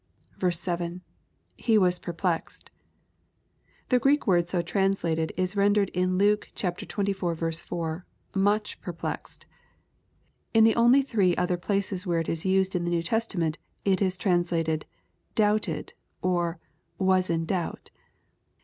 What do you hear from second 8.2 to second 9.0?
"much